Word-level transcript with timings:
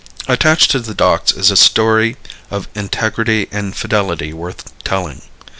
Attached 0.27 0.71
to 0.71 0.79
the 0.79 0.95
docks 0.95 1.31
is 1.31 1.51
a 1.51 1.55
story 1.55 2.17
of 2.49 2.67
integrity 2.73 3.47
and 3.51 3.75
fidelity 3.75 4.33
worth 4.33 4.73
telling. 4.83 5.21